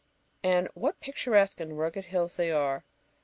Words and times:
And 0.41 0.67
what 0.73 0.99
picturesque 0.99 1.59
and 1.61 1.77
rugged 1.77 2.05
hills 2.05 2.35
they 2.35 2.51
are! 2.51 2.83